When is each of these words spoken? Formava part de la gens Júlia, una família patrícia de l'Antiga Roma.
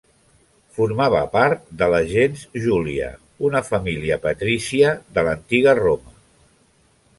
Formava 0.77 1.19
part 1.35 1.67
de 1.81 1.89
la 1.95 1.99
gens 2.13 2.47
Júlia, 2.63 3.11
una 3.49 3.63
família 3.69 4.19
patrícia 4.27 4.97
de 5.19 5.29
l'Antiga 5.31 5.79
Roma. 5.85 6.19